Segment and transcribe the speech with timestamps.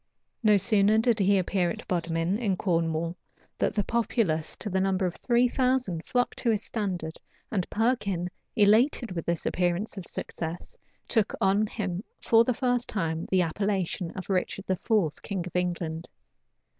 [0.41, 3.15] No sooner did he appear at Bodmin, in Cornwall,
[3.59, 7.17] than the populace, to the number of three thousand, flocked to his standard,
[7.51, 10.75] and Perkin, elated with this appearance of success,
[11.07, 16.09] took on him, for the first time, the appellation of Richard IV., king of England.